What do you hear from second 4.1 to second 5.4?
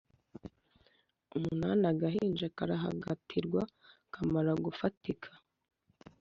kamara gufatika